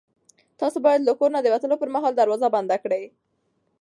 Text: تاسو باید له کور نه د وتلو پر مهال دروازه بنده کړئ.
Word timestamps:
تاسو 0.59 0.77
باید 0.85 1.01
له 1.03 1.13
کور 1.19 1.29
نه 1.35 1.39
د 1.43 1.47
وتلو 1.53 1.75
پر 1.81 1.89
مهال 1.95 2.13
دروازه 2.15 2.47
بنده 2.55 2.77
کړئ. 2.83 3.03